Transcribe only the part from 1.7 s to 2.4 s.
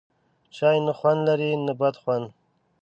بد خوند